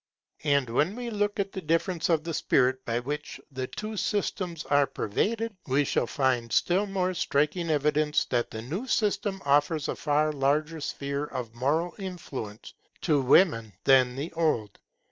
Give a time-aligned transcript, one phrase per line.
[0.45, 4.65] And when we look at the difference of the spirit by which the two systems
[4.65, 9.95] are pervaded, we shall find still more striking evidence that the new system offers a
[9.95, 14.79] far larger sphere of moral influence to women than the old.